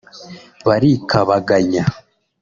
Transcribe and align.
Barikabaganya 0.67 1.83